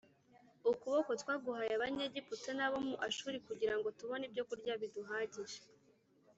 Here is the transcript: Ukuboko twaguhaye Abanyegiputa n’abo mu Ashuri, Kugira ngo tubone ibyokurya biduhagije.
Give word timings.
Ukuboko 0.71 1.11
twaguhaye 1.21 1.71
Abanyegiputa 1.73 2.49
n’abo 2.57 2.77
mu 2.87 2.95
Ashuri, 3.07 3.37
Kugira 3.47 3.73
ngo 3.77 3.87
tubone 3.99 4.23
ibyokurya 4.27 4.73
biduhagije. 4.81 5.59